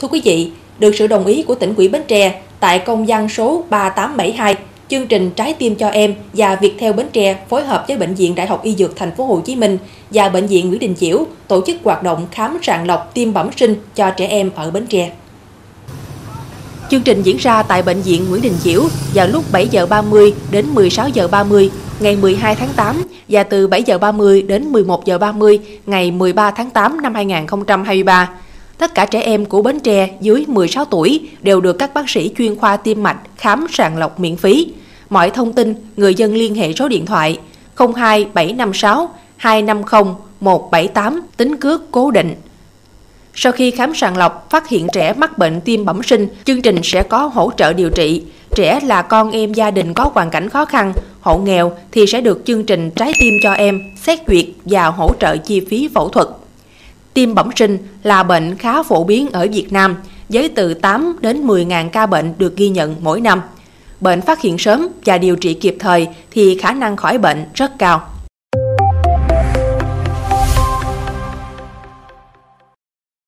Thưa 0.00 0.08
quý 0.08 0.20
vị, 0.24 0.50
được 0.78 0.94
sự 0.94 1.06
đồng 1.06 1.26
ý 1.26 1.42
của 1.42 1.54
tỉnh 1.54 1.74
ủy 1.74 1.88
Bến 1.88 2.02
Tre 2.08 2.40
tại 2.60 2.78
công 2.78 3.06
văn 3.06 3.28
số 3.28 3.64
3872, 3.70 4.54
chương 4.88 5.06
trình 5.06 5.30
Trái 5.30 5.54
tim 5.54 5.74
cho 5.74 5.88
em 5.88 6.14
và 6.32 6.54
việc 6.54 6.74
theo 6.78 6.92
Bến 6.92 7.06
Tre 7.12 7.36
phối 7.48 7.64
hợp 7.64 7.84
với 7.88 7.96
Bệnh 7.96 8.14
viện 8.14 8.34
Đại 8.34 8.46
học 8.46 8.62
Y 8.62 8.74
Dược 8.74 8.96
Thành 8.96 9.14
phố 9.16 9.24
Hồ 9.24 9.40
Chí 9.44 9.56
Minh 9.56 9.78
và 10.10 10.28
Bệnh 10.28 10.46
viện 10.46 10.68
Nguyễn 10.68 10.80
Đình 10.80 10.94
Chiểu 10.94 11.26
tổ 11.48 11.62
chức 11.66 11.76
hoạt 11.84 12.02
động 12.02 12.26
khám 12.30 12.58
sàng 12.62 12.86
lọc 12.86 13.10
tiêm 13.14 13.32
bẩm 13.32 13.50
sinh 13.56 13.74
cho 13.94 14.10
trẻ 14.10 14.26
em 14.26 14.50
ở 14.54 14.70
Bến 14.70 14.86
Tre. 14.86 15.10
Chương 16.90 17.02
trình 17.02 17.22
diễn 17.22 17.36
ra 17.36 17.62
tại 17.62 17.82
Bệnh 17.82 18.02
viện 18.02 18.30
Nguyễn 18.30 18.42
Đình 18.42 18.56
Chiểu 18.62 18.82
vào 19.14 19.26
lúc 19.28 19.44
7 19.52 19.68
giờ 19.68 19.86
30 19.86 20.34
đến 20.50 20.66
16 20.66 21.08
giờ 21.08 21.28
30 21.28 21.70
ngày 22.00 22.16
12 22.16 22.54
tháng 22.54 22.70
8 22.76 23.02
và 23.28 23.42
từ 23.42 23.66
7 23.66 23.82
giờ 23.82 23.98
30 23.98 24.42
đến 24.42 24.64
11 24.64 25.04
giờ 25.04 25.18
30 25.18 25.58
ngày 25.86 26.10
13 26.10 26.50
tháng 26.50 26.70
8 26.70 27.02
năm 27.02 27.14
2023. 27.14 28.30
Tất 28.78 28.94
cả 28.94 29.06
trẻ 29.06 29.20
em 29.20 29.44
của 29.44 29.62
Bến 29.62 29.80
Tre 29.80 30.10
dưới 30.20 30.44
16 30.48 30.84
tuổi 30.84 31.28
đều 31.42 31.60
được 31.60 31.72
các 31.72 31.94
bác 31.94 32.10
sĩ 32.10 32.30
chuyên 32.38 32.56
khoa 32.56 32.76
tim 32.76 33.02
mạch 33.02 33.18
khám 33.36 33.66
sàng 33.70 33.98
lọc 33.98 34.20
miễn 34.20 34.36
phí. 34.36 34.72
Mọi 35.10 35.30
thông 35.30 35.52
tin, 35.52 35.74
người 35.96 36.14
dân 36.14 36.34
liên 36.34 36.54
hệ 36.54 36.72
số 36.72 36.88
điện 36.88 37.06
thoại 37.06 37.38
02 37.94 38.26
756 38.34 39.10
250 39.36 40.14
178 40.40 41.20
tính 41.36 41.56
cước 41.56 41.90
cố 41.90 42.10
định. 42.10 42.34
Sau 43.34 43.52
khi 43.52 43.70
khám 43.70 43.94
sàng 43.94 44.16
lọc, 44.16 44.50
phát 44.50 44.68
hiện 44.68 44.88
trẻ 44.92 45.12
mắc 45.12 45.38
bệnh 45.38 45.60
tim 45.60 45.84
bẩm 45.84 46.02
sinh, 46.02 46.28
chương 46.44 46.62
trình 46.62 46.80
sẽ 46.82 47.02
có 47.02 47.26
hỗ 47.26 47.50
trợ 47.56 47.72
điều 47.72 47.90
trị. 47.90 48.22
Trẻ 48.54 48.80
là 48.82 49.02
con 49.02 49.30
em 49.30 49.52
gia 49.52 49.70
đình 49.70 49.94
có 49.94 50.10
hoàn 50.14 50.30
cảnh 50.30 50.48
khó 50.48 50.64
khăn, 50.64 50.92
hộ 51.20 51.38
nghèo 51.38 51.72
thì 51.92 52.06
sẽ 52.06 52.20
được 52.20 52.42
chương 52.44 52.64
trình 52.64 52.90
Trái 52.90 53.12
tim 53.20 53.34
cho 53.42 53.52
em 53.52 53.80
xét 54.02 54.18
duyệt 54.28 54.46
và 54.64 54.86
hỗ 54.86 55.10
trợ 55.20 55.36
chi 55.36 55.60
phí 55.60 55.88
phẫu 55.94 56.08
thuật. 56.08 56.28
Tim 57.16 57.34
bẩm 57.34 57.50
sinh 57.56 57.78
là 58.02 58.22
bệnh 58.22 58.56
khá 58.56 58.82
phổ 58.82 59.04
biến 59.04 59.30
ở 59.32 59.46
Việt 59.52 59.72
Nam, 59.72 59.96
với 60.28 60.48
từ 60.48 60.74
8 60.74 61.16
đến 61.20 61.42
10 61.42 61.64
ngàn 61.64 61.90
ca 61.90 62.06
bệnh 62.06 62.34
được 62.38 62.56
ghi 62.56 62.68
nhận 62.68 62.96
mỗi 63.00 63.20
năm. 63.20 63.42
Bệnh 64.00 64.20
phát 64.20 64.40
hiện 64.40 64.58
sớm 64.58 64.88
và 65.04 65.18
điều 65.18 65.36
trị 65.36 65.54
kịp 65.54 65.76
thời 65.78 66.08
thì 66.30 66.58
khả 66.58 66.72
năng 66.72 66.96
khỏi 66.96 67.18
bệnh 67.18 67.44
rất 67.54 67.78
cao. 67.78 68.08